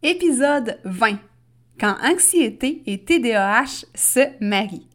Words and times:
Épisode 0.00 0.78
20. 0.84 1.18
Quand 1.80 1.96
anxiété 2.04 2.82
et 2.86 2.98
TDAH 2.98 3.84
se 3.96 4.20
marient. 4.40 4.86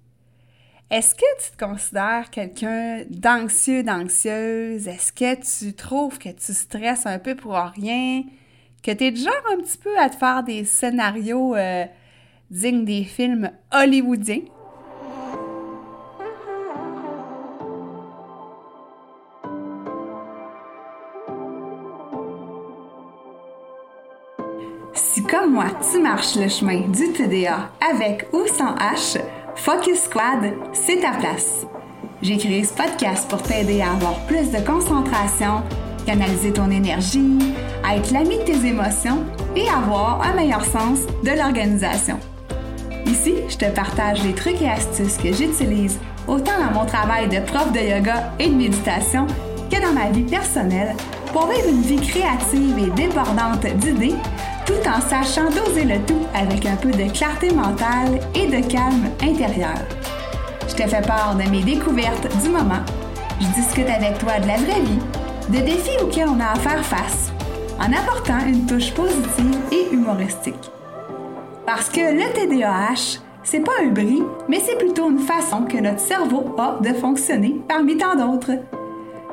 Est-ce 0.90 1.14
que 1.14 1.44
tu 1.44 1.52
te 1.52 1.62
considères 1.62 2.30
quelqu'un 2.30 3.04
d'anxieux, 3.10 3.84
d'anxieuse? 3.84 4.88
Est-ce 4.88 5.12
que 5.12 5.66
tu 5.66 5.74
trouves 5.74 6.18
que 6.20 6.30
tu 6.30 6.54
stresses 6.54 7.06
un 7.06 7.20
peu 7.20 7.36
pour 7.36 7.56
rien? 7.56 8.24
Que 8.82 8.92
tu 8.92 9.04
es 9.04 9.14
genre 9.14 9.34
un 9.52 9.58
petit 9.58 9.78
peu 9.78 9.98
à 10.00 10.10
te 10.10 10.16
faire 10.16 10.42
des 10.42 10.64
scénarios 10.64 11.54
euh, 11.54 11.84
dignes 12.50 12.86
des 12.86 13.04
films 13.04 13.52
hollywoodiens? 13.74 14.46
Si 24.94 25.24
comme 25.24 25.54
moi, 25.54 25.66
tu 25.92 26.00
marches 26.00 26.36
le 26.36 26.48
chemin 26.48 26.82
du 26.82 27.12
TDA 27.12 27.72
avec 27.92 28.28
ou 28.32 28.46
sans 28.46 28.76
H, 28.76 29.20
Focus 29.56 30.04
Squad, 30.04 30.54
c'est 30.72 30.98
ta 30.98 31.12
place. 31.14 31.66
J'ai 32.22 32.38
créé 32.38 32.64
ce 32.64 32.74
podcast 32.74 33.28
pour 33.28 33.42
t'aider 33.42 33.82
à 33.82 33.94
avoir 33.94 34.20
plus 34.28 34.52
de 34.52 34.60
concentration, 34.60 35.64
canaliser 36.06 36.54
ton 36.54 36.70
énergie, 36.70 37.40
à 37.84 37.98
être 37.98 38.12
l'ami 38.12 38.38
de 38.38 38.44
tes 38.44 38.68
émotions 38.68 39.24
et 39.56 39.68
avoir 39.68 40.22
un 40.22 40.36
meilleur 40.36 40.64
sens 40.64 41.00
de 41.24 41.32
l'organisation. 41.32 42.20
Ici, 43.08 43.34
je 43.50 43.58
te 43.58 43.72
partage 43.72 44.24
les 44.24 44.34
trucs 44.34 44.62
et 44.62 44.70
astuces 44.70 45.18
que 45.18 45.34
j'utilise 45.34 46.00
autant 46.28 46.60
dans 46.60 46.80
mon 46.80 46.86
travail 46.86 47.28
de 47.30 47.40
prof 47.40 47.72
de 47.72 47.80
yoga 47.80 48.32
et 48.38 48.48
de 48.48 48.56
méditation 48.56 49.26
que 49.72 49.82
dans 49.82 49.94
ma 49.94 50.12
vie 50.12 50.24
personnelle 50.24 50.96
pour 51.34 51.48
vivre 51.48 51.68
une 51.68 51.82
vie 51.82 52.08
créative 52.08 52.78
et 52.78 52.92
débordante 52.92 53.66
d'idées 53.78 54.16
tout 54.74 54.90
en 54.90 55.02
sachant 55.02 55.50
doser 55.50 55.84
le 55.84 56.00
tout 56.06 56.26
avec 56.34 56.66
un 56.66 56.76
peu 56.76 56.92
de 56.92 57.12
clarté 57.12 57.52
mentale 57.52 58.20
et 58.34 58.48
de 58.48 58.68
calme 58.68 59.10
intérieur. 59.22 59.76
Je 60.68 60.74
te 60.74 60.88
fais 60.88 61.02
part 61.02 61.36
de 61.36 61.50
mes 61.50 61.62
découvertes 61.62 62.28
du 62.42 62.50
moment. 62.50 62.82
Je 63.40 63.48
discute 63.48 63.90
avec 63.90 64.18
toi 64.20 64.40
de 64.40 64.48
la 64.48 64.56
vraie 64.56 64.82
vie, 64.82 65.00
de 65.50 65.66
défis 65.66 66.02
auxquels 66.02 66.30
on 66.30 66.40
a 66.40 66.54
à 66.54 66.56
faire 66.56 66.84
face, 66.84 67.32
en 67.80 67.92
apportant 67.92 68.46
une 68.48 68.66
touche 68.66 68.92
positive 68.94 69.58
et 69.72 69.94
humoristique. 69.94 70.72
Parce 71.66 71.90
que 71.90 72.00
le 72.00 72.34
TDAH, 72.34 73.20
c'est 73.44 73.60
pas 73.60 73.74
un 73.84 73.90
bris, 73.90 74.24
mais 74.48 74.60
c'est 74.60 74.78
plutôt 74.78 75.10
une 75.10 75.20
façon 75.20 75.64
que 75.64 75.78
notre 75.78 76.00
cerveau 76.00 76.56
a 76.58 76.78
de 76.82 76.94
fonctionner 76.94 77.62
parmi 77.68 77.98
tant 77.98 78.16
d'autres. 78.16 78.54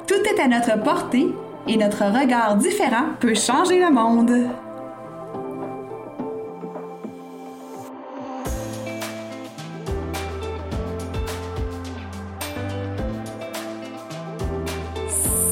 Tout 0.07 0.15
est 0.15 0.41
à 0.41 0.49
notre 0.49 0.83
portée 0.83 1.29
et 1.67 1.77
notre 1.77 2.05
regard 2.05 2.57
différent 2.57 3.07
peut 3.21 3.35
changer 3.35 3.79
le 3.79 3.91
monde. 3.93 4.51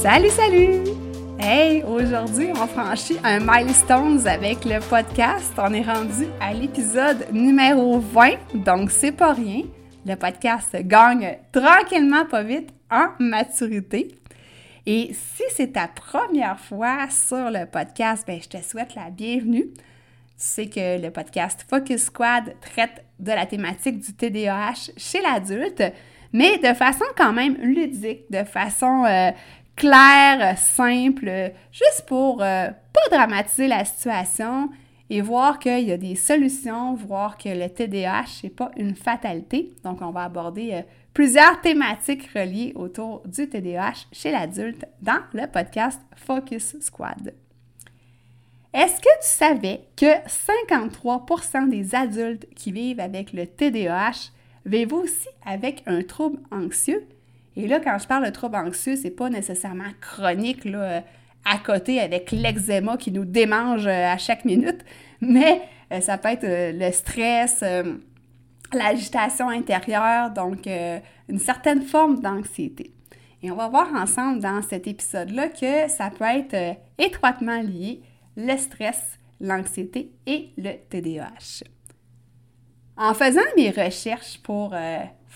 Salut, 0.00 0.30
salut! 0.30 0.84
Hey, 1.41 1.82
aujourd'hui, 1.82 2.50
on 2.52 2.68
franchit 2.68 3.18
un 3.24 3.41
milestone 3.41 4.24
avec 4.28 4.64
le 4.64 4.78
podcast. 4.88 5.52
On 5.58 5.72
est 5.72 5.82
rendu 5.82 6.27
à 6.41 6.54
l'épisode 6.54 7.27
numéro 7.32 7.98
20, 7.98 8.62
donc 8.64 8.92
c'est 8.92 9.10
pas 9.10 9.32
rien. 9.32 9.62
Le 10.06 10.14
podcast 10.14 10.76
gagne 10.82 11.38
tranquillement 11.50 12.26
pas 12.26 12.44
vite 12.44 12.70
en 12.88 13.08
maturité. 13.19 14.14
Et 14.86 15.10
si 15.12 15.42
c'est 15.50 15.72
ta 15.72 15.88
première 15.88 16.60
fois 16.60 17.10
sur 17.10 17.50
le 17.50 17.66
podcast, 17.66 18.24
ben, 18.24 18.41
je 18.41 18.48
te 18.48 18.62
souhaite 18.62 18.94
la 18.94 19.10
bienvenue. 19.10 19.66
Tu 19.74 19.80
sais 20.36 20.66
que 20.69 21.02
le 21.02 21.10
podcast 21.10 21.66
Focus 21.69 22.04
Squad 22.04 22.54
traite 22.60 23.04
de 23.19 23.32
la 23.32 23.46
thématique 23.46 23.98
du 23.98 24.12
TDAH 24.12 24.92
chez 24.96 25.20
l'adulte, 25.20 25.82
mais 26.32 26.58
de 26.58 26.74
façon 26.74 27.04
quand 27.16 27.32
même 27.32 27.56
ludique, 27.60 28.30
de 28.30 28.44
façon 28.44 29.04
euh, 29.04 29.30
clair, 29.78 30.59
simple, 30.59 31.53
juste 31.71 32.05
pour 32.06 32.43
euh, 32.43 32.69
pas 32.69 33.16
dramatiser 33.16 33.69
la 33.69 33.84
situation 33.84 34.69
et 35.09 35.22
voir 35.22 35.59
qu'il 35.59 35.89
y 35.89 35.93
a 35.93 35.97
des 35.97 36.16
solutions, 36.16 36.94
voir 36.94 37.39
que 37.39 37.49
le 37.49 37.71
TDAH 37.71 38.43
n'est 38.43 38.50
pas 38.50 38.71
une 38.77 38.94
fatalité. 38.94 39.72
Donc, 39.84 40.03
on 40.03 40.11
va 40.11 40.25
aborder 40.25 40.75
euh, 40.75 40.83
plusieurs 41.15 41.61
thématiques 41.61 42.28
reliées 42.34 42.72
autour 42.75 43.22
du 43.27 43.49
TDAH 43.49 44.09
chez 44.12 44.33
l'adulte 44.33 44.84
dans 45.00 45.21
le 45.33 45.47
podcast 45.47 46.00
Focus 46.16 46.77
Squad. 46.81 47.33
Est-ce 48.75 49.00
que 49.00 49.09
tu 49.22 49.28
savais 49.28 49.81
que 49.97 50.27
53% 50.28 51.71
des 51.71 51.95
adultes 51.95 52.47
qui 52.55 52.72
vivent 52.72 53.00
avec 53.00 53.33
le 53.33 53.47
TDAH 53.47 54.31
vivent 54.66 54.93
aussi 54.93 55.28
avec 55.47 55.83
un 55.87 56.03
trouble 56.03 56.41
anxieux? 56.50 57.06
Et 57.58 57.66
là, 57.66 57.80
quand 57.80 57.98
je 57.98 58.06
parle 58.06 58.24
de 58.24 58.30
trouble 58.30 58.54
anxieux, 58.54 58.94
c'est 58.94 59.10
pas 59.10 59.28
nécessairement 59.28 59.91
chronique, 60.00 60.64
là, 60.64 60.78
euh, 60.78 61.00
à 61.44 61.58
côté 61.58 61.98
avec 61.98 62.30
l'eczéma 62.30 62.96
qui 62.96 63.10
nous 63.10 63.24
démange 63.24 63.88
euh, 63.88 64.12
à 64.12 64.16
chaque 64.16 64.44
minute, 64.44 64.84
mais 65.20 65.62
euh, 65.92 66.00
ça 66.00 66.18
peut 66.18 66.28
être 66.28 66.47
le 66.47 66.92
stress, 66.92 67.64
l'agitation 68.72 69.48
intérieure, 69.48 70.30
donc 70.30 70.68
une 71.28 71.38
certaine 71.41 71.82
forme 71.82 72.20
d'anxiété. 72.20 72.94
Et 73.42 73.50
on 73.50 73.56
va 73.56 73.68
voir 73.68 73.92
ensemble 73.92 74.38
dans 74.38 74.62
cet 74.62 74.86
épisode-là 74.86 75.48
que 75.48 75.88
ça 75.88 76.10
peut 76.10 76.26
être 76.26 76.76
étroitement 76.97 77.60
lié, 77.60 78.02
le 78.36 78.56
stress, 78.56 79.18
l'anxiété 79.41 80.12
et 80.26 80.50
le 80.56 80.74
TDAH. 80.91 81.64
En 82.97 83.14
faisant 83.14 83.41
mes 83.56 83.70
recherches 83.70 84.38
pour 84.42 84.74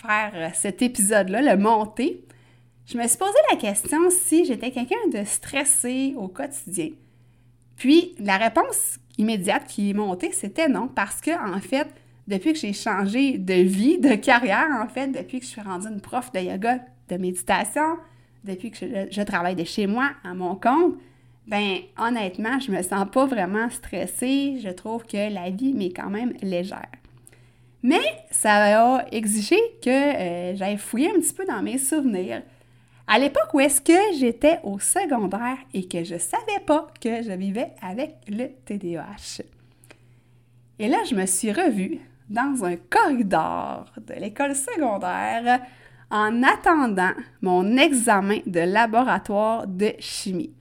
faire 0.02 0.32
euh, 0.34 0.48
cet 0.54 0.82
épisode-là, 0.82 1.54
le 1.54 1.60
monter, 1.60 2.24
je 2.86 2.98
me 2.98 3.06
suis 3.06 3.18
posé 3.18 3.32
la 3.50 3.56
question 3.56 4.10
si 4.10 4.44
j'étais 4.44 4.70
quelqu'un 4.70 5.08
de 5.12 5.24
stressé 5.24 6.14
au 6.16 6.28
quotidien. 6.28 6.90
Puis 7.76 8.14
la 8.18 8.36
réponse 8.36 8.98
immédiate 9.18 9.66
qui 9.66 9.90
est 9.90 9.94
montée, 9.94 10.32
c'était 10.32 10.68
non, 10.68 10.88
parce 10.88 11.20
que 11.20 11.30
en 11.30 11.60
fait, 11.60 11.88
depuis 12.28 12.52
que 12.52 12.58
j'ai 12.58 12.72
changé 12.72 13.38
de 13.38 13.54
vie, 13.54 13.98
de 13.98 14.14
carrière, 14.14 14.68
en 14.82 14.88
fait, 14.88 15.08
depuis 15.08 15.40
que 15.40 15.44
je 15.44 15.50
suis 15.50 15.60
rendue 15.60 15.88
une 15.88 16.00
prof 16.00 16.32
de 16.32 16.40
yoga, 16.40 16.80
de 17.08 17.16
méditation, 17.16 17.96
depuis 18.44 18.70
que 18.70 18.78
je, 19.10 19.22
travaille 19.22 19.54
de 19.54 19.64
chez 19.64 19.86
moi 19.86 20.10
à 20.24 20.34
mon 20.34 20.54
compte, 20.56 20.96
ben 21.46 21.78
honnêtement, 21.98 22.58
je 22.60 22.70
me 22.70 22.82
sens 22.82 23.06
pas 23.10 23.26
vraiment 23.26 23.68
stressée. 23.70 24.60
Je 24.62 24.70
trouve 24.70 25.04
que 25.04 25.32
la 25.32 25.50
vie 25.50 25.72
m'est 25.72 25.92
quand 25.92 26.10
même 26.10 26.32
légère. 26.42 27.01
Mais 27.82 28.24
ça 28.30 28.80
a 28.80 29.04
exigé 29.10 29.56
que 29.82 29.90
euh, 29.90 30.56
j'aille 30.56 30.78
fouiller 30.78 31.10
un 31.10 31.20
petit 31.20 31.34
peu 31.34 31.44
dans 31.44 31.62
mes 31.62 31.78
souvenirs. 31.78 32.42
À 33.06 33.18
l'époque 33.18 33.52
où 33.52 33.60
est-ce 33.60 33.80
que 33.80 34.16
j'étais 34.16 34.60
au 34.62 34.78
secondaire 34.78 35.58
et 35.74 35.88
que 35.88 36.04
je 36.04 36.14
ne 36.14 36.18
savais 36.18 36.60
pas 36.64 36.86
que 37.00 37.22
je 37.22 37.32
vivais 37.32 37.72
avec 37.82 38.14
le 38.28 38.48
TDAH. 38.64 39.42
Et 40.78 40.88
là, 40.88 40.98
je 41.08 41.14
me 41.14 41.26
suis 41.26 41.52
revue 41.52 42.00
dans 42.30 42.64
un 42.64 42.76
corridor 42.76 43.86
de 44.06 44.14
l'école 44.14 44.54
secondaire 44.54 45.60
en 46.10 46.42
attendant 46.42 47.12
mon 47.40 47.76
examen 47.76 48.38
de 48.46 48.60
laboratoire 48.60 49.66
de 49.66 49.92
chimie. 49.98 50.54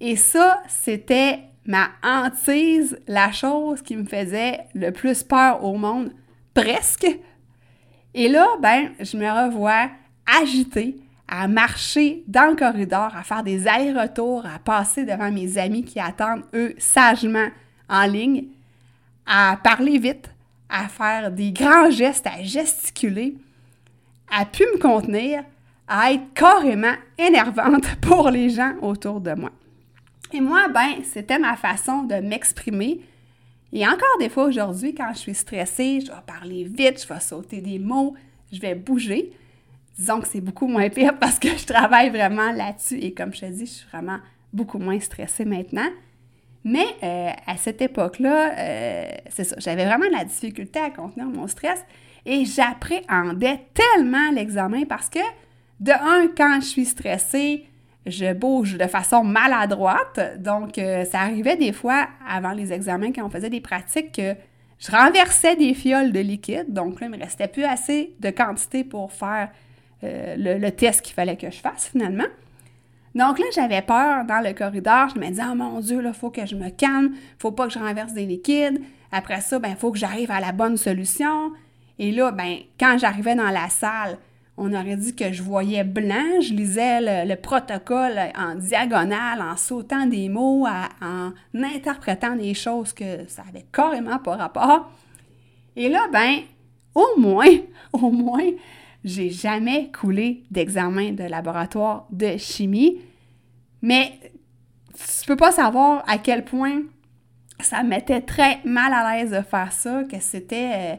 Et 0.00 0.16
ça, 0.16 0.62
c'était 0.68 1.40
ma 1.68 1.90
hantise, 2.02 2.98
la 3.06 3.30
chose 3.30 3.82
qui 3.82 3.94
me 3.94 4.06
faisait 4.06 4.60
le 4.74 4.90
plus 4.90 5.22
peur 5.22 5.62
au 5.62 5.76
monde, 5.76 6.10
presque. 6.54 7.06
Et 8.14 8.28
là, 8.28 8.46
ben, 8.60 8.90
je 8.98 9.16
me 9.18 9.30
revois 9.30 9.90
agitée 10.40 10.96
à 11.28 11.46
marcher 11.46 12.24
dans 12.26 12.50
le 12.50 12.56
corridor, 12.56 13.14
à 13.14 13.22
faire 13.22 13.42
des 13.42 13.68
allers-retours, 13.68 14.46
à 14.46 14.58
passer 14.58 15.04
devant 15.04 15.30
mes 15.30 15.58
amis 15.58 15.84
qui 15.84 16.00
attendent, 16.00 16.42
eux, 16.54 16.74
sagement 16.78 17.48
en 17.90 18.06
ligne, 18.06 18.46
à 19.26 19.58
parler 19.62 19.98
vite, 19.98 20.30
à 20.70 20.88
faire 20.88 21.30
des 21.30 21.52
grands 21.52 21.90
gestes, 21.90 22.26
à 22.26 22.42
gesticuler, 22.42 23.36
à 24.30 24.46
pu 24.46 24.62
me 24.74 24.78
contenir, 24.78 25.44
à 25.86 26.12
être 26.12 26.32
carrément 26.32 26.94
énervante 27.18 27.94
pour 28.00 28.30
les 28.30 28.48
gens 28.48 28.72
autour 28.80 29.20
de 29.20 29.34
moi. 29.34 29.50
Et 30.32 30.40
moi, 30.40 30.68
ben, 30.68 31.02
c'était 31.04 31.38
ma 31.38 31.56
façon 31.56 32.02
de 32.02 32.16
m'exprimer. 32.16 33.00
Et 33.72 33.86
encore 33.86 34.18
des 34.18 34.28
fois 34.28 34.44
aujourd'hui, 34.44 34.94
quand 34.94 35.10
je 35.12 35.18
suis 35.18 35.34
stressée, 35.34 36.00
je 36.00 36.06
vais 36.06 36.22
parler 36.26 36.64
vite, 36.64 37.02
je 37.02 37.12
vais 37.12 37.20
sauter 37.20 37.60
des 37.60 37.78
mots, 37.78 38.14
je 38.52 38.60
vais 38.60 38.74
bouger. 38.74 39.32
Disons 39.98 40.20
que 40.20 40.28
c'est 40.28 40.40
beaucoup 40.40 40.66
moins 40.66 40.88
pire 40.88 41.18
parce 41.20 41.38
que 41.38 41.48
je 41.48 41.66
travaille 41.66 42.10
vraiment 42.10 42.52
là-dessus 42.52 42.98
et 42.98 43.12
comme 43.12 43.34
je 43.34 43.40
te 43.40 43.46
dis, 43.46 43.66
je 43.66 43.72
suis 43.72 43.86
vraiment 43.90 44.18
beaucoup 44.52 44.78
moins 44.78 45.00
stressée 45.00 45.44
maintenant. 45.44 45.88
Mais 46.64 46.86
euh, 47.02 47.30
à 47.46 47.56
cette 47.56 47.80
époque-là, 47.80 48.52
euh, 48.58 49.10
c'est 49.28 49.44
ça, 49.44 49.56
j'avais 49.58 49.84
vraiment 49.84 50.08
la 50.10 50.24
difficulté 50.24 50.78
à 50.78 50.90
contenir 50.90 51.26
mon 51.26 51.46
stress 51.46 51.84
et 52.26 52.44
j'appréhendais 52.44 53.60
tellement 53.74 54.30
l'examen 54.32 54.84
parce 54.84 55.08
que, 55.08 55.20
de 55.80 55.92
un, 55.92 56.28
quand 56.36 56.58
je 56.60 56.66
suis 56.66 56.84
stressée, 56.84 57.64
je 58.10 58.32
bouge 58.32 58.76
de 58.76 58.86
façon 58.86 59.24
maladroite. 59.24 60.20
Donc, 60.38 60.78
euh, 60.78 61.04
ça 61.04 61.20
arrivait 61.20 61.56
des 61.56 61.72
fois, 61.72 62.08
avant 62.28 62.52
les 62.52 62.72
examens, 62.72 63.12
quand 63.12 63.24
on 63.24 63.30
faisait 63.30 63.50
des 63.50 63.60
pratiques, 63.60 64.12
que 64.12 64.34
je 64.78 64.90
renversais 64.90 65.56
des 65.56 65.74
fioles 65.74 66.12
de 66.12 66.20
liquide. 66.20 66.72
Donc 66.72 67.00
là, 67.00 67.08
il 67.08 67.16
me 67.16 67.18
restait 67.18 67.48
plus 67.48 67.64
assez 67.64 68.14
de 68.20 68.30
quantité 68.30 68.84
pour 68.84 69.12
faire 69.12 69.50
euh, 70.04 70.36
le, 70.38 70.70
test 70.70 71.02
qu'il 71.02 71.14
fallait 71.14 71.36
que 71.36 71.50
je 71.50 71.58
fasse 71.58 71.88
finalement. 71.88 72.26
Donc 73.14 73.38
là, 73.38 73.46
j'avais 73.54 73.82
peur 73.82 74.24
dans 74.24 74.40
le 74.40 74.52
corridor. 74.52 75.08
Je 75.14 75.18
me 75.18 75.26
disais, 75.28 75.42
oh 75.50 75.54
mon 75.54 75.80
Dieu, 75.80 76.02
il 76.04 76.12
faut 76.12 76.30
que 76.30 76.46
je 76.46 76.54
me 76.54 76.70
calme, 76.70 77.14
faut 77.38 77.50
pas 77.50 77.66
que 77.66 77.72
je 77.72 77.78
renverse 77.78 78.12
des 78.12 78.26
liquides. 78.26 78.80
Après 79.10 79.40
ça, 79.40 79.58
ben, 79.58 79.70
il 79.70 79.76
faut 79.76 79.90
que 79.90 79.98
j'arrive 79.98 80.30
à 80.30 80.40
la 80.40 80.52
bonne 80.52 80.76
solution. 80.76 81.52
Et 81.98 82.12
là, 82.12 82.30
ben, 82.30 82.58
quand 82.78 82.96
j'arrivais 82.98 83.34
dans 83.34 83.50
la 83.50 83.68
salle, 83.68 84.18
on 84.58 84.74
aurait 84.74 84.96
dit 84.96 85.14
que 85.14 85.32
je 85.32 85.42
voyais 85.42 85.84
blanc, 85.84 86.40
je 86.40 86.52
lisais 86.52 87.24
le, 87.24 87.34
protocole 87.36 88.18
en 88.36 88.56
diagonale, 88.56 89.40
en 89.40 89.56
sautant 89.56 90.04
des 90.06 90.28
mots, 90.28 90.66
en 90.66 91.32
interprétant 91.54 92.34
des 92.34 92.54
choses 92.54 92.92
que 92.92 93.26
ça 93.28 93.44
avait 93.48 93.66
carrément 93.72 94.18
pas 94.18 94.36
rapport. 94.36 94.90
Et 95.76 95.88
là, 95.88 96.08
ben, 96.12 96.40
au 96.94 97.20
moins, 97.20 97.46
au 97.92 98.10
moins, 98.10 98.50
j'ai 99.04 99.30
jamais 99.30 99.92
coulé 99.92 100.42
d'examen 100.50 101.12
de 101.12 101.22
laboratoire 101.22 102.06
de 102.10 102.36
chimie, 102.36 102.98
mais 103.80 104.18
tu 104.92 105.26
peux 105.26 105.36
pas 105.36 105.52
savoir 105.52 106.02
à 106.08 106.18
quel 106.18 106.44
point 106.44 106.82
ça 107.60 107.84
me 107.84 107.90
mettait 107.90 108.22
très 108.22 108.58
mal 108.64 108.92
à 108.92 109.16
l'aise 109.16 109.30
de 109.30 109.40
faire 109.40 109.72
ça, 109.72 110.02
que 110.02 110.18
c'était 110.18 110.70
euh, 110.74 110.96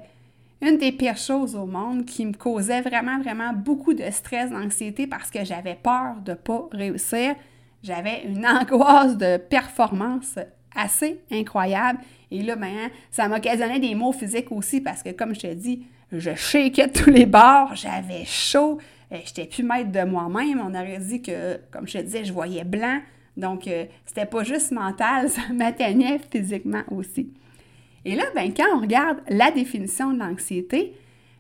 une 0.62 0.78
des 0.78 0.92
pires 0.92 1.18
choses 1.18 1.56
au 1.56 1.66
monde 1.66 2.06
qui 2.06 2.26
me 2.26 2.34
causait 2.34 2.82
vraiment, 2.82 3.20
vraiment 3.20 3.54
beaucoup 3.54 3.94
de 3.94 4.04
stress, 4.12 4.52
d'anxiété 4.52 5.08
parce 5.08 5.30
que 5.30 5.44
j'avais 5.46 5.76
peur 5.76 6.16
de 6.24 6.32
ne 6.32 6.36
pas 6.36 6.68
réussir. 6.72 7.36
J'avais 7.82 8.24
une 8.26 8.46
angoisse 8.46 9.18
de 9.18 9.38
performance 9.38 10.38
assez 10.76 11.22
incroyable. 11.32 12.00
Et 12.32 12.42
là, 12.42 12.56
ben, 12.56 12.90
ça 13.10 13.28
m'occasionnait 13.28 13.80
des 13.80 13.96
maux 13.96 14.12
physiques 14.12 14.52
aussi 14.52 14.82
parce 14.82 15.02
que, 15.02 15.12
comme 15.12 15.34
je 15.34 15.42
te 15.42 15.54
dis, 15.54 15.84
je 16.12 16.36
shakeais 16.36 16.90
tous 16.90 17.10
les 17.10 17.26
bords, 17.26 17.76
j'avais 17.76 18.26
chaud, 18.26 18.80
euh, 19.12 19.18
j'étais 19.26 19.46
plus 19.46 19.64
maître 19.64 19.92
de 19.92 20.04
moi-même. 20.04 20.60
On 20.60 20.74
aurait 20.76 21.00
dit 21.00 21.22
que, 21.22 21.60
comme 21.72 21.88
je 21.88 22.00
te 22.00 22.04
disais, 22.04 22.26
je 22.26 22.34
voyais 22.34 22.64
blanc. 22.64 23.00
Donc, 23.38 23.68
euh, 23.68 23.86
c'était 24.06 24.26
pas 24.26 24.44
juste 24.44 24.72
mental, 24.72 25.30
ça 25.30 25.42
m'atteignait 25.54 26.20
physiquement 26.32 26.84
aussi. 26.92 27.32
Et 28.06 28.16
là, 28.16 28.24
ben, 28.36 28.54
quand 28.56 28.68
on 28.76 28.82
regarde 28.82 29.20
la 29.30 29.52
définition 29.52 30.12
de 30.12 30.20
l'anxiété, 30.20 30.94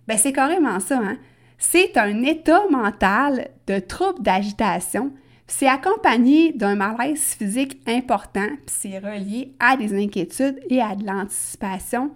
ben, 0.08 0.18
c'est 0.18 0.34
carrément 0.34 0.80
ça. 0.80 1.00
Hein? 1.00 1.18
C'est 1.58 1.98
un 1.98 2.24
état 2.24 2.64
mental 2.70 3.50
de 3.68 3.80
trouble 3.80 4.22
d'agitation. 4.22 5.12
C'est 5.48 5.68
accompagné 5.68 6.54
d'un 6.54 6.76
malaise 6.76 7.36
physique 7.36 7.82
important, 7.88 8.48
c'est 8.68 9.00
relié 9.00 9.54
à 9.60 9.78
des 9.78 9.94
inquiétudes 9.96 10.60
et 10.70 10.80
à 10.80 10.96
de 10.96 11.06
l'anticipation 11.06 12.12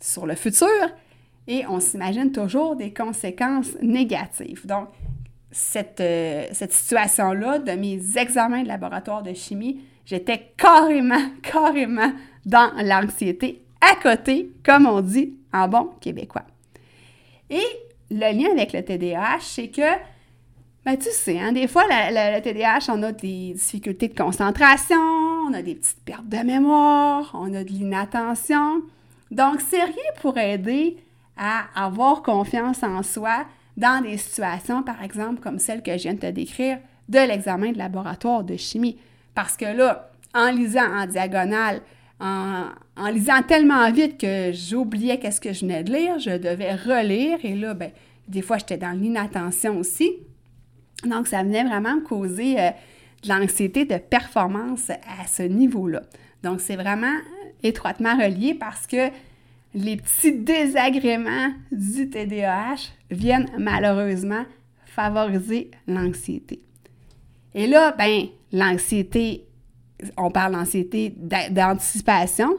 sur 0.00 0.26
le 0.26 0.34
futur. 0.34 0.68
Et 1.46 1.64
on 1.68 1.80
s'imagine 1.80 2.32
toujours 2.32 2.76
des 2.76 2.92
conséquences 2.92 3.76
négatives. 3.80 4.66
Donc, 4.66 4.88
cette, 5.52 6.00
euh, 6.00 6.46
cette 6.52 6.72
situation-là 6.72 7.58
de 7.58 7.72
mes 7.72 8.00
examens 8.16 8.62
de 8.62 8.68
laboratoire 8.68 9.22
de 9.22 9.34
chimie, 9.34 9.80
j'étais 10.04 10.52
carrément, 10.56 11.22
carrément 11.42 12.12
dans 12.44 12.70
l'anxiété 12.82 13.62
à 13.80 13.96
côté, 13.96 14.50
comme 14.64 14.86
on 14.86 15.00
dit 15.00 15.34
en 15.52 15.68
bon 15.68 15.90
québécois. 16.00 16.44
Et 17.50 17.66
le 18.10 18.32
lien 18.32 18.52
avec 18.52 18.72
le 18.72 18.82
TDAH, 18.82 19.40
c'est 19.40 19.68
que, 19.68 19.96
ben, 20.84 20.96
tu 20.96 21.10
sais, 21.10 21.38
hein, 21.38 21.52
des 21.52 21.66
fois, 21.66 21.84
le, 21.88 22.40
TDAH, 22.40 22.92
on 22.92 23.02
a 23.02 23.12
des 23.12 23.52
difficultés 23.54 24.08
de 24.08 24.14
concentration, 24.14 24.96
on 24.96 25.52
a 25.52 25.62
des 25.62 25.74
petites 25.74 26.04
pertes 26.04 26.28
de 26.28 26.38
mémoire, 26.38 27.30
on 27.34 27.52
a 27.54 27.64
de 27.64 27.70
l'inattention. 27.70 28.82
Donc, 29.30 29.60
c'est 29.60 29.82
rien 29.82 30.12
pour 30.20 30.38
aider 30.38 30.96
à 31.36 31.64
avoir 31.74 32.22
confiance 32.22 32.82
en 32.82 33.02
soi 33.02 33.44
dans 33.76 34.02
des 34.02 34.18
situations, 34.18 34.82
par 34.82 35.02
exemple, 35.02 35.40
comme 35.40 35.58
celle 35.58 35.82
que 35.82 35.92
je 35.92 36.02
viens 36.02 36.14
de 36.14 36.20
te 36.20 36.30
décrire 36.30 36.78
de 37.08 37.18
l'examen 37.18 37.72
de 37.72 37.78
laboratoire 37.78 38.44
de 38.44 38.56
chimie. 38.56 38.98
Parce 39.34 39.56
que 39.56 39.64
là, 39.64 40.10
en 40.34 40.50
lisant 40.50 40.90
en 40.94 41.06
diagonale 41.06 41.80
en, 42.22 43.08
lisant 43.08 43.42
tellement 43.42 43.90
vite 43.90 44.18
que 44.18 44.52
j'oubliais 44.52 45.18
qu'est-ce 45.18 45.40
que 45.40 45.52
je 45.52 45.60
venais 45.62 45.82
de 45.82 45.92
lire, 45.92 46.18
je 46.18 46.30
devais 46.30 46.74
relire 46.74 47.38
et 47.42 47.54
là, 47.56 47.74
ben, 47.74 47.90
des 48.28 48.42
fois, 48.42 48.58
j'étais 48.58 48.76
dans 48.76 48.92
l'inattention 48.92 49.76
aussi. 49.78 50.12
Donc, 51.04 51.26
ça 51.26 51.42
venait 51.42 51.64
vraiment 51.64 51.96
me 51.96 52.00
causer 52.00 52.60
euh, 52.60 52.70
de 53.24 53.28
l'anxiété 53.28 53.84
de 53.84 53.96
performance 53.96 54.90
à 54.90 55.26
ce 55.26 55.42
niveau-là. 55.42 56.02
Donc, 56.44 56.60
c'est 56.60 56.76
vraiment 56.76 57.16
étroitement 57.64 58.16
relié 58.16 58.54
parce 58.54 58.86
que 58.86 59.08
les 59.74 59.96
petits 59.96 60.32
désagréments 60.32 61.52
du 61.72 62.08
TDAH 62.08 62.92
viennent 63.10 63.50
malheureusement 63.58 64.44
favoriser 64.84 65.70
l'anxiété. 65.88 66.60
Et 67.54 67.66
là, 67.66 67.94
ben, 67.98 68.26
l'anxiété 68.52 69.44
on 70.16 70.30
parle 70.30 70.52
d'anxiété 70.52 71.14
d'anticipation 71.50 72.50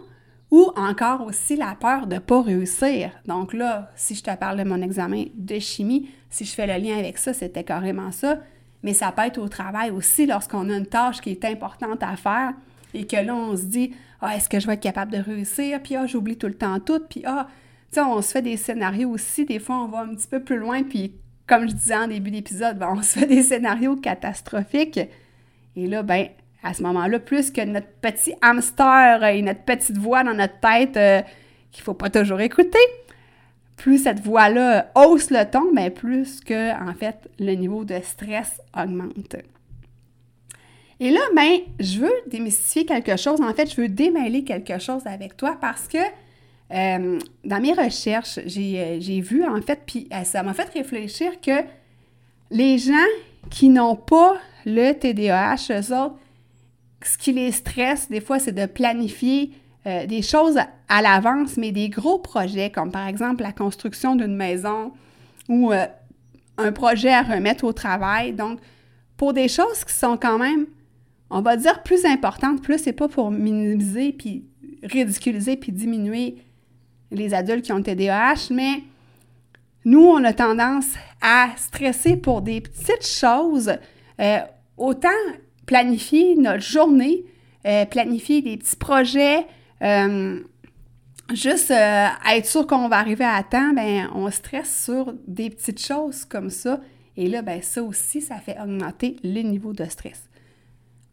ou 0.51 0.71
encore 0.75 1.25
aussi 1.25 1.55
la 1.55 1.75
peur 1.79 2.05
de 2.05 2.15
ne 2.15 2.19
pas 2.19 2.41
réussir. 2.41 3.11
Donc 3.25 3.53
là, 3.53 3.91
si 3.95 4.13
je 4.13 4.23
te 4.23 4.35
parle 4.35 4.59
de 4.59 4.63
mon 4.63 4.81
examen 4.81 5.25
de 5.33 5.59
chimie, 5.59 6.09
si 6.29 6.45
je 6.45 6.53
fais 6.53 6.67
le 6.67 6.83
lien 6.83 6.97
avec 6.97 7.17
ça, 7.17 7.33
c'était 7.33 7.63
carrément 7.63 8.11
ça. 8.11 8.39
Mais 8.83 8.93
ça 8.93 9.11
peut 9.11 9.23
être 9.23 9.39
au 9.39 9.47
travail 9.47 9.89
aussi 9.89 10.25
lorsqu'on 10.25 10.69
a 10.69 10.77
une 10.77 10.85
tâche 10.85 11.21
qui 11.21 11.31
est 11.31 11.45
importante 11.45 12.03
à 12.03 12.15
faire 12.15 12.53
et 12.93 13.07
que 13.07 13.15
là, 13.15 13.35
on 13.35 13.55
se 13.55 13.63
dit 13.63 13.95
Ah, 14.21 14.35
est-ce 14.35 14.49
que 14.49 14.59
je 14.59 14.67
vais 14.67 14.73
être 14.73 14.79
capable 14.79 15.11
de 15.11 15.17
réussir? 15.17 15.81
Puis 15.81 15.95
ah, 15.95 16.05
j'oublie 16.05 16.37
tout 16.37 16.47
le 16.47 16.53
temps 16.53 16.79
tout. 16.79 16.99
Puis 17.09 17.23
ah, 17.25 17.47
tu 17.91 17.95
sais, 17.95 18.01
on 18.01 18.21
se 18.21 18.31
fait 18.31 18.41
des 18.41 18.57
scénarios 18.57 19.09
aussi. 19.09 19.45
Des 19.45 19.59
fois, 19.59 19.83
on 19.83 19.87
va 19.87 20.01
un 20.01 20.13
petit 20.13 20.27
peu 20.27 20.43
plus 20.43 20.57
loin. 20.57 20.83
Puis 20.83 21.15
comme 21.47 21.67
je 21.67 21.73
disais 21.73 21.95
en 21.95 22.07
début 22.07 22.31
d'épisode, 22.31 22.77
ben, 22.77 22.93
on 22.95 23.01
se 23.01 23.19
fait 23.19 23.25
des 23.25 23.41
scénarios 23.41 23.95
catastrophiques. 23.95 24.99
Et 25.75 25.87
là, 25.87 26.03
ben, 26.03 26.27
à 26.63 26.73
ce 26.73 26.81
moment-là, 26.83 27.19
plus 27.19 27.51
que 27.51 27.61
notre 27.61 27.87
petit 28.01 28.33
hamster 28.41 29.23
et 29.25 29.41
notre 29.41 29.61
petite 29.61 29.97
voix 29.97 30.23
dans 30.23 30.33
notre 30.33 30.59
tête 30.59 30.97
euh, 30.97 31.21
qu'il 31.71 31.83
faut 31.83 31.93
pas 31.93 32.09
toujours 32.09 32.39
écouter, 32.39 32.79
plus 33.75 34.03
cette 34.03 34.21
voix-là 34.21 34.91
hausse 34.95 35.29
le 35.29 35.43
ton, 35.49 35.71
mais 35.73 35.89
plus 35.89 36.39
que, 36.39 36.71
en 36.89 36.93
fait, 36.93 37.29
le 37.39 37.53
niveau 37.53 37.83
de 37.83 37.99
stress 38.01 38.61
augmente. 38.77 39.35
Et 40.99 41.09
là, 41.09 41.19
ben, 41.35 41.59
je 41.79 41.99
veux 41.99 42.13
démystifier 42.27 42.85
quelque 42.85 43.17
chose. 43.17 43.41
En 43.41 43.53
fait, 43.53 43.69
je 43.69 43.81
veux 43.81 43.89
démêler 43.89 44.43
quelque 44.43 44.79
chose 44.79 45.01
avec 45.05 45.35
toi 45.35 45.57
parce 45.59 45.87
que 45.87 45.97
euh, 46.73 47.19
dans 47.43 47.59
mes 47.59 47.73
recherches, 47.73 48.37
euh, 48.37 48.97
j'ai 48.99 49.21
vu, 49.21 49.43
en 49.43 49.61
fait, 49.61 49.81
puis 49.85 50.07
ça 50.23 50.43
m'a 50.43 50.53
fait 50.53 50.69
réfléchir 50.69 51.41
que 51.41 51.63
les 52.51 52.77
gens 52.77 52.93
qui 53.49 53.67
n'ont 53.69 53.95
pas 53.95 54.35
le 54.65 54.93
TDAH, 54.93 55.71
eux 55.71 55.93
autres, 55.93 56.15
ce 57.07 57.17
qui 57.17 57.33
les 57.33 57.51
stresse, 57.51 58.09
des 58.09 58.21
fois, 58.21 58.39
c'est 58.39 58.51
de 58.51 58.65
planifier 58.65 59.51
euh, 59.85 60.05
des 60.05 60.21
choses 60.21 60.57
à 60.87 61.01
l'avance, 61.01 61.57
mais 61.57 61.71
des 61.71 61.89
gros 61.89 62.19
projets, 62.19 62.69
comme 62.69 62.91
par 62.91 63.07
exemple 63.07 63.43
la 63.43 63.51
construction 63.51 64.15
d'une 64.15 64.35
maison 64.35 64.93
ou 65.49 65.73
euh, 65.73 65.85
un 66.57 66.71
projet 66.71 67.13
à 67.13 67.21
remettre 67.21 67.65
au 67.65 67.73
travail. 67.73 68.33
Donc, 68.33 68.59
pour 69.17 69.33
des 69.33 69.47
choses 69.47 69.83
qui 69.83 69.93
sont 69.93 70.17
quand 70.17 70.37
même, 70.37 70.67
on 71.29 71.41
va 71.41 71.57
dire, 71.57 71.83
plus 71.83 72.05
importantes, 72.05 72.61
plus 72.61 72.77
c'est 72.77 72.93
pas 72.93 73.07
pour 73.07 73.31
minimiser, 73.31 74.13
puis 74.13 74.45
ridiculiser, 74.83 75.57
puis 75.57 75.71
diminuer 75.71 76.37
les 77.11 77.33
adultes 77.33 77.65
qui 77.65 77.71
ont 77.73 77.77
le 77.77 77.83
TDAH, 77.83 78.51
mais 78.51 78.83
nous, 79.85 80.05
on 80.05 80.23
a 80.23 80.33
tendance 80.33 80.93
à 81.21 81.49
stresser 81.57 82.15
pour 82.15 82.41
des 82.41 82.61
petites 82.61 83.05
choses, 83.05 83.73
euh, 84.21 84.39
autant 84.77 85.09
planifier 85.65 86.35
notre 86.35 86.63
journée, 86.63 87.25
euh, 87.65 87.85
planifier 87.85 88.41
des 88.41 88.57
petits 88.57 88.75
projets, 88.75 89.45
euh, 89.81 90.39
juste 91.33 91.71
euh, 91.71 92.07
être 92.29 92.45
sûr 92.45 92.67
qu'on 92.67 92.89
va 92.89 92.97
arriver 92.97 93.25
à 93.25 93.41
temps, 93.43 93.73
ben 93.73 94.09
on 94.13 94.29
stresse 94.31 94.83
sur 94.83 95.13
des 95.27 95.49
petites 95.49 95.83
choses 95.83 96.25
comme 96.25 96.49
ça. 96.49 96.81
Et 97.15 97.27
là, 97.27 97.41
ben 97.41 97.61
ça 97.61 97.83
aussi, 97.83 98.21
ça 98.21 98.37
fait 98.37 98.57
augmenter 98.59 99.17
le 99.23 99.41
niveau 99.41 99.73
de 99.73 99.85
stress. 99.85 100.23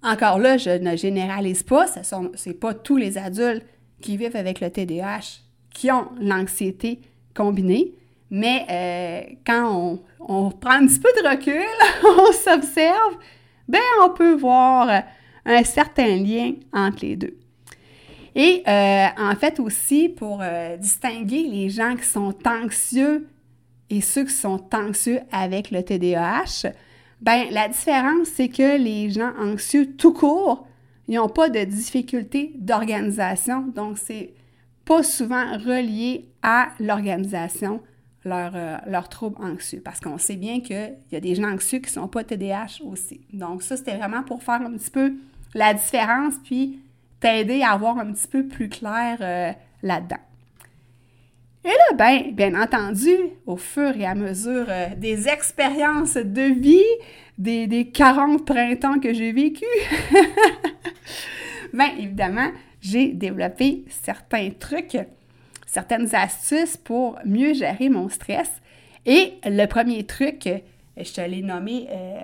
Encore 0.02 0.38
là, 0.38 0.57
je 0.57 0.71
ne 0.71 0.97
généralise 0.97 1.62
pas, 1.62 1.87
ce 1.87 2.49
n'est 2.49 2.54
pas 2.54 2.75
tous 2.75 2.97
les 2.97 3.19
adultes 3.19 3.64
qui 4.00 4.16
vivent 4.16 4.37
avec 4.37 4.61
le 4.61 4.71
TDAH 4.71 5.42
qui 5.75 5.90
ont 5.92 6.09
l'anxiété 6.19 7.00
combinée, 7.35 7.92
mais 8.30 9.37
quand 9.47 9.71
on, 9.71 10.02
on, 10.21 10.50
prend 10.50 10.73
un 10.73 10.87
petit 10.87 10.99
peu 10.99 11.11
de 11.23 11.28
recul, 11.28 11.66
on 12.04 12.33
s'observe, 12.33 13.19
ben 13.70 13.80
on 14.02 14.10
peut 14.10 14.34
voir 14.34 15.02
un 15.44 15.64
certain 15.64 16.16
lien 16.16 16.52
entre 16.72 17.04
les 17.06 17.16
deux. 17.16 17.36
Et 18.34 18.62
euh, 18.66 19.06
en 19.18 19.34
fait 19.34 19.58
aussi, 19.60 20.08
pour 20.08 20.40
euh, 20.42 20.76
distinguer 20.76 21.42
les 21.44 21.68
gens 21.68 21.96
qui 21.96 22.06
sont 22.06 22.34
anxieux 22.46 23.26
et 23.88 24.00
ceux 24.00 24.24
qui 24.24 24.32
sont 24.32 24.62
anxieux 24.72 25.20
avec 25.32 25.70
le 25.70 25.82
TDAH, 25.82 26.70
Ben, 27.20 27.48
la 27.50 27.68
différence, 27.68 28.28
c'est 28.28 28.48
que 28.48 28.78
les 28.78 29.10
gens 29.10 29.32
anxieux 29.38 29.94
tout 29.96 30.14
court, 30.14 30.66
ils 31.06 31.16
n'ont 31.16 31.28
pas 31.28 31.50
de 31.50 31.64
difficulté 31.64 32.52
d'organisation. 32.56 33.66
Donc, 33.74 33.98
c'est 33.98 34.32
pas 34.86 35.02
souvent 35.02 35.58
relié 35.58 36.30
à 36.42 36.68
l'organisation, 36.78 37.82
leur, 38.24 38.52
euh, 38.54 38.76
leur 38.86 39.08
trouble 39.08 39.36
anxieux. 39.42 39.80
Parce 39.84 40.00
qu'on 40.00 40.18
sait 40.18 40.36
bien 40.36 40.60
qu'il 40.60 40.94
y 41.12 41.16
a 41.16 41.20
des 41.20 41.34
gens 41.34 41.50
anxieux 41.50 41.78
qui 41.78 41.86
ne 41.86 42.02
sont 42.02 42.08
pas 42.08 42.24
TDAH 42.24 42.82
aussi. 42.84 43.20
Donc, 43.32 43.62
ça, 43.62 43.76
c'était 43.76 43.96
vraiment 43.96 44.22
pour 44.22 44.42
faire 44.42 44.60
un 44.60 44.72
petit 44.72 44.90
peu 44.90 45.14
la 45.54 45.74
différence, 45.74 46.34
puis 46.44 46.80
t'aider 47.18 47.62
à 47.62 47.72
avoir 47.72 47.98
un 47.98 48.12
petit 48.12 48.28
peu 48.28 48.46
plus 48.46 48.68
clair 48.68 49.18
euh, 49.20 49.52
là-dedans. 49.82 50.20
Et 51.64 51.68
là, 51.68 51.94
ben, 51.94 52.32
bien 52.32 52.60
entendu, 52.60 53.10
au 53.46 53.56
fur 53.56 53.94
et 53.96 54.06
à 54.06 54.14
mesure 54.14 54.66
euh, 54.68 54.88
des 54.96 55.28
expériences 55.28 56.14
de 56.14 56.54
vie, 56.58 56.84
des, 57.36 57.66
des 57.66 57.88
40 57.88 58.46
printemps 58.46 58.98
que 58.98 59.12
j'ai 59.12 59.32
vécu, 59.32 59.66
bien 61.74 61.90
évidemment, 61.98 62.50
j'ai 62.80 63.08
développé 63.08 63.84
certains 63.90 64.50
trucs, 64.58 64.96
certaines 65.70 66.12
astuces 66.16 66.76
pour 66.76 67.18
mieux 67.24 67.54
gérer 67.54 67.88
mon 67.88 68.08
stress. 68.08 68.50
Et 69.06 69.34
le 69.44 69.66
premier 69.66 70.04
truc, 70.04 70.48
je 70.96 71.12
te 71.12 71.20
l'ai 71.20 71.42
nommé 71.42 71.86
euh, 71.90 72.18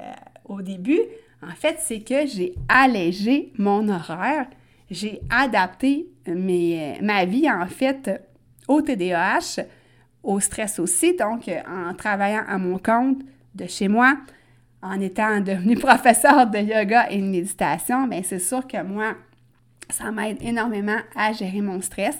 au 0.47 0.63
début, 0.63 1.01
en 1.43 1.55
fait, 1.55 1.77
c'est 1.79 2.01
que 2.01 2.27
j'ai 2.27 2.55
allégé 2.69 3.53
mon 3.57 3.89
horaire. 3.89 4.47
J'ai 4.91 5.21
adapté 5.31 6.09
mes, 6.27 6.99
ma 7.01 7.25
vie, 7.25 7.49
en 7.49 7.67
fait, 7.67 8.11
au 8.67 8.83
TDAH, 8.83 9.63
au 10.25 10.41
stress 10.41 10.81
aussi. 10.81 11.15
Donc, 11.15 11.49
en 11.69 11.95
travaillant 11.95 12.45
à 12.49 12.59
mon 12.59 12.79
compte 12.79 13.21
de 13.55 13.67
chez 13.67 13.87
moi, 13.87 14.17
en 14.83 15.01
étant 15.01 15.41
devenu 15.41 15.77
professeur 15.77 16.49
de 16.49 16.59
yoga 16.59 17.09
et 17.11 17.19
de 17.19 17.27
méditation, 17.27 18.09
bien, 18.09 18.23
c'est 18.25 18.41
sûr 18.41 18.67
que 18.67 18.83
moi, 18.83 19.15
ça 19.89 20.11
m'aide 20.11 20.39
énormément 20.41 20.99
à 21.15 21.33
gérer 21.33 21.61
mon 21.61 21.81
stress. 21.81 22.19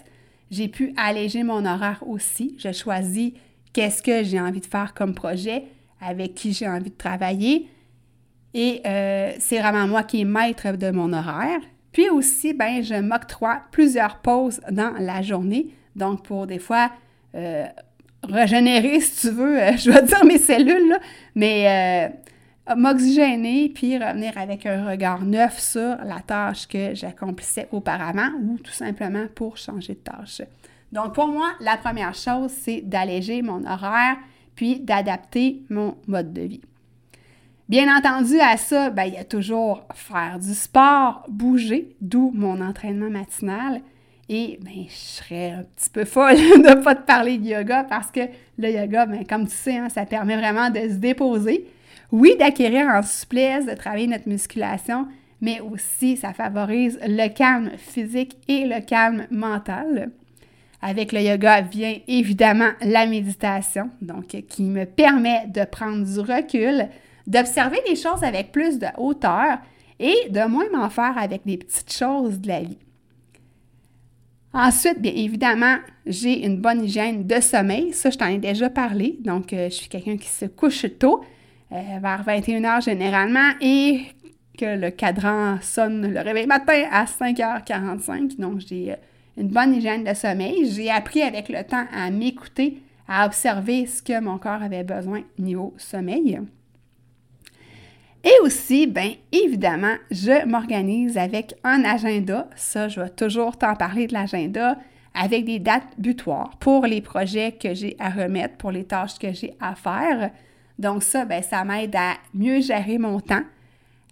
J'ai 0.51 0.69
pu 0.69 0.93
alléger 0.97 1.43
mon 1.43 1.65
horaire 1.65 2.03
aussi. 2.07 2.57
Je 2.59 2.73
choisis 2.73 3.33
qu'est-ce 3.73 4.03
que 4.03 4.23
j'ai 4.23 4.41
envie 4.41 4.61
de 4.61 4.67
faire 4.67 4.95
comme 4.95 5.15
projet, 5.15 5.65
avec 6.01 6.35
qui 6.35 6.53
j'ai 6.53 6.69
envie 6.69 6.91
de 6.91 6.97
travailler. 6.97 7.69
Et 8.55 8.81
euh, 8.87 9.33
c'est 9.39 9.59
vraiment 9.59 9.87
moi 9.87 10.03
qui 10.03 10.23
est 10.23 10.25
maître 10.25 10.73
de 10.77 10.91
mon 10.91 11.13
horaire. 11.13 11.61
Puis 11.93 12.09
aussi, 12.09 12.55
ben, 12.55 12.83
je 12.83 12.95
m'octroie 12.95 13.63
plusieurs 13.71 14.19
pauses 14.19 14.61
dans 14.71 14.95
la 14.99 15.23
journée. 15.23 15.69
Donc, 15.95 16.25
pour 16.25 16.47
des 16.47 16.59
fois 16.59 16.91
euh, 17.35 17.67
régénérer, 18.23 19.01
si 19.01 19.29
tu 19.29 19.35
veux, 19.35 19.61
euh, 19.61 19.73
je 19.77 19.91
vais 19.91 20.03
dire 20.03 20.25
mes 20.25 20.39
cellules, 20.39 20.97
mais 21.35 22.13
m'oxygéner, 22.75 23.69
puis 23.69 23.97
revenir 23.97 24.37
avec 24.37 24.67
un 24.67 24.89
regard 24.89 25.25
neuf 25.25 25.61
sur 25.61 25.97
la 26.05 26.21
tâche 26.27 26.67
que 26.67 26.95
j'accomplissais 26.95 27.69
auparavant 27.71 28.31
ou 28.43 28.59
tout 28.59 28.73
simplement 28.73 29.27
pour 29.35 29.57
changer 29.57 29.95
de 29.95 29.99
tâche. 29.99 30.43
Donc, 30.93 31.15
pour 31.15 31.29
moi, 31.29 31.51
la 31.61 31.77
première 31.77 32.15
chose, 32.15 32.51
c'est 32.51 32.81
d'alléger 32.81 33.43
mon 33.43 33.65
horaire 33.67 34.17
puis 34.55 34.81
d'adapter 34.81 35.63
mon 35.69 35.97
mode 36.07 36.33
de 36.33 36.43
vie. 36.43 36.63
Bien 37.69 37.95
entendu, 37.95 38.41
à 38.41 38.57
ça, 38.57 38.91
ben, 38.91 39.05
il 39.05 39.15
y 39.15 39.19
a 39.19 39.25
toujours 39.25 39.85
faire 39.93 40.39
du 40.39 40.55
sport, 40.55 41.25
bouger, 41.29 41.97
d'où 42.01 42.31
mon 42.35 42.61
entraînement 42.61 43.11
matinal. 43.11 43.81
Et 44.29 44.59
ben, 44.63 44.85
je 44.89 44.95
serais 44.95 45.51
un 45.51 45.65
petit 45.77 45.91
peu 45.91 46.05
folle 46.05 46.37
de 46.37 46.69
ne 46.69 46.83
pas 46.83 46.95
te 46.95 47.05
parler 47.05 47.39
de 47.39 47.47
yoga 47.47 47.85
parce 47.85 48.11
que 48.11 48.21
le 48.59 48.71
yoga, 48.71 49.07
ben, 49.07 49.27
comme 49.27 49.47
tu 49.47 49.55
sais, 49.55 49.77
hein, 49.77 49.89
ça 49.89 50.07
permet 50.07 50.37
vraiment 50.37 50.71
de 50.71 50.79
se 50.79 50.95
déposer 50.95 51.67
oui, 52.13 52.37
d'acquérir 52.39 52.87
en 52.87 53.03
souplesse, 53.03 53.67
de 53.67 53.75
travailler 53.75 54.07
notre 54.07 54.29
musculation, 54.29 55.07
mais 55.41 55.61
aussi 55.61 56.17
ça 56.17 56.33
favorise 56.33 56.99
le 57.07 57.29
calme 57.29 57.71
physique 57.77 58.37
et 58.49 58.65
le 58.67 58.81
calme 58.81 59.27
mental. 59.31 60.11
Avec 60.83 61.13
le 61.13 61.21
yoga 61.21 61.63
vient 61.63 61.97
évidemment 62.07 62.71
la 62.81 63.07
méditation, 63.07 63.91
donc 64.01 64.29
qui 64.49 64.63
me 64.63 64.85
permet 64.85 65.47
de 65.49 65.65
prendre 65.65 66.05
du 66.05 66.21
recul, 66.21 66.89
d'observer 67.27 67.79
les 67.89 67.97
choses 67.97 68.23
avec 68.23 68.53
plus 68.53 68.79
de 68.79 68.87
hauteur 68.99 69.59
et 69.99 70.29
de 70.31 70.47
moins 70.47 70.69
m'en 70.73 70.91
faire 70.91 71.17
avec 71.19 71.43
des 71.45 71.57
petites 71.57 71.93
choses 71.93 72.41
de 72.41 72.49
la 72.49 72.61
vie. 72.61 72.79
Ensuite, 74.53 75.01
bien 75.01 75.13
évidemment, 75.15 75.77
j'ai 76.07 76.47
une 76.47 76.59
bonne 76.59 76.85
hygiène 76.85 77.27
de 77.27 77.41
sommeil. 77.41 77.93
Ça, 77.93 78.09
je 78.09 78.17
t'en 78.17 78.27
ai 78.27 78.39
déjà 78.39 78.71
parlé. 78.71 79.19
Donc, 79.21 79.53
euh, 79.53 79.69
je 79.69 79.75
suis 79.75 79.89
quelqu'un 79.89 80.17
qui 80.17 80.29
se 80.29 80.47
couche 80.47 80.87
tôt. 80.99 81.23
Euh, 81.73 81.99
vers 82.01 82.23
21h 82.25 82.85
généralement 82.85 83.51
et 83.61 84.03
que 84.57 84.79
le 84.79 84.91
cadran 84.91 85.59
sonne 85.61 86.13
le 86.15 86.21
réveil 86.21 86.47
matin 86.47 86.85
à 86.93 87.07
5h45. 87.07 88.39
Donc, 88.39 88.61
j'ai 88.61 88.93
euh, 88.93 88.97
une 89.37 89.49
bonne 89.49 89.75
hygiène 89.75 90.05
de 90.05 90.15
sommeil. 90.15 90.71
J'ai 90.71 90.91
appris 90.91 91.23
avec 91.23 91.49
le 91.49 91.65
temps 91.65 91.85
à 91.93 92.11
m'écouter, 92.11 92.81
à 93.09 93.27
observer 93.27 93.87
ce 93.87 94.01
que 94.01 94.21
mon 94.21 94.39
corps 94.39 94.63
avait 94.63 94.85
besoin 94.85 95.23
niveau 95.39 95.75
sommeil. 95.77 96.41
Et 98.23 98.43
aussi, 98.43 98.87
bien 98.87 99.15
évidemment, 99.33 99.97
je 100.13 100.47
m'organise 100.47 101.19
avec 101.19 101.55
un 101.65 101.85
agenda. 101.85 102.49
Ça, 102.55 102.89
je 102.89 103.01
vais 103.01 103.11
toujours 103.11 103.57
t'en 103.57 103.75
parler 103.75 104.07
de 104.07 104.13
l'agenda 104.13 104.79
avec 105.15 105.45
des 105.45 105.59
dates 105.59 105.99
butoirs 105.99 106.57
pour 106.61 106.87
les 106.87 107.01
projets 107.01 107.53
que 107.53 107.75
j'ai 107.75 107.97
à 107.99 108.11
remettre, 108.11 108.57
pour 108.57 108.71
les 108.71 108.85
tâches 108.85 109.19
que 109.19 109.33
j'ai 109.33 109.55
à 109.61 109.75
faire. 109.75 110.31
Donc 110.79 111.03
ça, 111.03 111.25
ben, 111.25 111.43
ça 111.43 111.65
m'aide 111.65 111.97
à 111.97 112.15
mieux 112.35 112.61
gérer 112.61 112.99
mon 112.99 113.21
temps, 113.21 113.45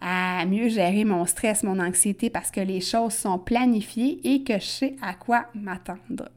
à 0.01 0.45
mieux 0.47 0.69
gérer 0.69 1.05
mon 1.05 1.27
stress, 1.27 1.63
mon 1.63 1.79
anxiété 1.79 2.31
parce 2.31 2.51
que 2.51 2.61
les 2.61 2.81
choses 2.81 3.15
sont 3.15 3.39
planifiées 3.39 4.21
et 4.25 4.43
que 4.43 4.55
je 4.55 4.67
sais 4.67 4.97
à 5.03 5.15
quoi 5.15 5.47
m'attendre. 5.55 6.29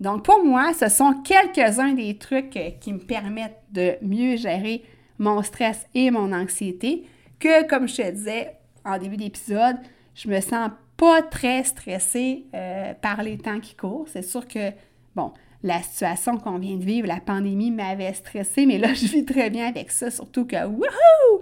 Donc 0.00 0.24
pour 0.24 0.44
moi, 0.44 0.72
ce 0.72 0.88
sont 0.88 1.14
quelques-uns 1.22 1.92
des 1.92 2.16
trucs 2.16 2.58
qui 2.80 2.92
me 2.92 2.98
permettent 2.98 3.62
de 3.70 3.94
mieux 4.02 4.36
gérer 4.36 4.82
mon 5.18 5.42
stress 5.42 5.86
et 5.94 6.10
mon 6.10 6.32
anxiété 6.32 7.06
que, 7.38 7.66
comme 7.68 7.86
je 7.86 7.96
te 7.96 8.10
disais 8.10 8.56
en 8.84 8.98
début 8.98 9.16
d'épisode, 9.16 9.76
je 10.14 10.28
me 10.28 10.40
sens 10.40 10.70
pas 10.96 11.22
très 11.22 11.64
stressée 11.64 12.46
euh, 12.54 12.94
par 12.94 13.22
les 13.22 13.38
temps 13.38 13.60
qui 13.60 13.74
courent. 13.74 14.06
C'est 14.08 14.22
sûr 14.22 14.46
que, 14.46 14.70
bon, 15.14 15.32
la 15.62 15.82
situation 15.82 16.38
qu'on 16.38 16.58
vient 16.58 16.76
de 16.76 16.84
vivre, 16.84 17.06
la 17.06 17.20
pandémie 17.20 17.70
m'avait 17.70 18.12
stressée, 18.14 18.66
mais 18.66 18.78
là, 18.78 18.88
je 18.94 19.06
vis 19.06 19.24
très 19.24 19.50
bien 19.50 19.68
avec 19.68 19.90
ça, 19.90 20.10
surtout 20.10 20.46
que, 20.46 20.66
wouhou! 20.66 21.40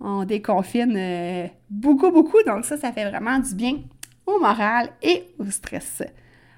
On 0.00 0.24
déconfine 0.24 0.94
euh, 0.96 1.46
beaucoup, 1.68 2.10
beaucoup, 2.10 2.42
donc 2.46 2.64
ça, 2.64 2.78
ça 2.78 2.90
fait 2.90 3.08
vraiment 3.08 3.38
du 3.38 3.54
bien 3.54 3.76
au 4.26 4.38
moral 4.38 4.88
et 5.02 5.24
au 5.38 5.50
stress. 5.50 6.02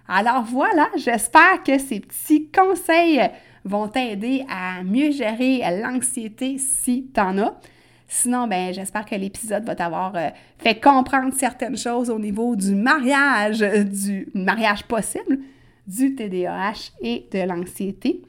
Alors 0.06 0.44
voilà, 0.44 0.88
j'espère 0.96 1.62
que 1.64 1.78
ces 1.78 2.00
petits 2.00 2.48
conseils 2.50 3.20
vont 3.64 3.88
t'aider 3.88 4.44
à 4.48 4.82
mieux 4.82 5.10
gérer 5.10 5.62
l'anxiété 5.82 6.58
si 6.58 7.10
tu 7.12 7.20
en 7.20 7.38
as. 7.38 7.54
Sinon, 8.06 8.46
ben, 8.46 8.74
j'espère 8.74 9.06
que 9.06 9.14
l'épisode 9.14 9.64
va 9.64 9.74
t'avoir 9.74 10.14
euh, 10.16 10.28
fait 10.58 10.78
comprendre 10.78 11.32
certaines 11.34 11.78
choses 11.78 12.10
au 12.10 12.18
niveau 12.18 12.54
du 12.56 12.74
mariage, 12.74 13.60
du 13.60 14.28
mariage 14.34 14.84
possible, 14.84 15.38
du 15.86 16.14
TDAH 16.14 16.92
et 17.00 17.26
de 17.32 17.40
l'anxiété. 17.40 18.22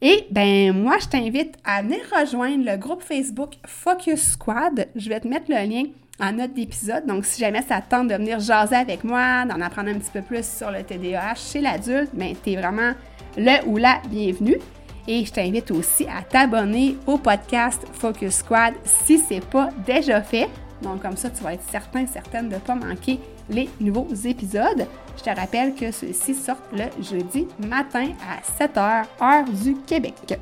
Et 0.00 0.26
ben 0.30 0.72
moi, 0.72 0.96
je 1.00 1.06
t'invite 1.06 1.54
à 1.64 1.82
venir 1.82 2.00
rejoindre 2.12 2.64
le 2.64 2.76
groupe 2.76 3.02
Facebook 3.02 3.54
Focus 3.64 4.32
Squad. 4.32 4.88
Je 4.96 5.08
vais 5.08 5.20
te 5.20 5.28
mettre 5.28 5.48
le 5.48 5.64
lien 5.64 5.84
en 6.18 6.32
note 6.32 6.54
d'épisode. 6.54 7.06
Donc, 7.06 7.24
si 7.24 7.40
jamais 7.40 7.62
ça 7.62 7.80
te 7.80 7.90
tente 7.90 8.08
de 8.08 8.14
venir 8.14 8.40
jaser 8.40 8.74
avec 8.74 9.04
moi, 9.04 9.44
d'en 9.44 9.60
apprendre 9.60 9.90
un 9.90 9.98
petit 9.98 10.10
peu 10.10 10.22
plus 10.22 10.44
sur 10.44 10.70
le 10.70 10.82
TDAH 10.82 11.36
chez 11.36 11.60
l'adulte, 11.60 12.10
ben 12.14 12.34
tu 12.42 12.50
es 12.50 12.56
vraiment 12.56 12.92
le 13.36 13.64
ou 13.66 13.76
la 13.76 14.02
bienvenue. 14.08 14.58
Et 15.06 15.24
je 15.24 15.32
t'invite 15.32 15.70
aussi 15.70 16.06
à 16.06 16.22
t'abonner 16.22 16.96
au 17.06 17.18
podcast 17.18 17.84
Focus 17.92 18.34
Squad 18.34 18.74
si 18.84 19.18
ce 19.18 19.34
n'est 19.34 19.40
pas 19.40 19.68
déjà 19.86 20.20
fait. 20.22 20.48
Donc, 20.82 21.02
comme 21.02 21.16
ça, 21.16 21.30
tu 21.30 21.42
vas 21.44 21.54
être 21.54 21.68
certain, 21.70 22.06
certaine 22.06 22.48
de 22.48 22.54
ne 22.54 22.60
pas 22.60 22.74
manquer 22.74 23.20
les 23.48 23.68
nouveaux 23.80 24.12
épisodes. 24.24 24.86
Je 25.16 25.22
te 25.22 25.30
rappelle 25.30 25.74
que 25.74 25.90
ceux-ci 25.90 26.34
sortent 26.34 26.72
le 26.72 26.84
jeudi 27.02 27.46
matin 27.58 28.08
à 28.22 28.64
7h, 28.64 29.04
heure 29.20 29.44
du 29.62 29.74
Québec. 29.86 30.38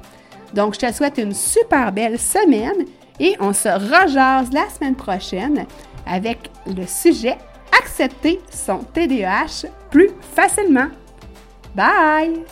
Donc, 0.54 0.75
je 0.75 0.87
te 0.87 0.92
souhaite 0.92 1.19
une 1.19 1.35
super 1.35 1.92
belle 1.92 2.19
semaine 2.19 2.87
et 3.19 3.37
on 3.40 3.52
se 3.52 3.69
rejase 3.69 4.52
la 4.52 4.69
semaine 4.69 4.97
prochaine 4.97 5.66
avec 6.07 6.50
le 6.66 6.87
sujet 6.87 7.37
Accepter 7.78 8.40
son 8.50 8.78
TDAH 8.78 9.69
plus 9.90 10.11
facilement. 10.35 10.88
Bye! 11.75 12.45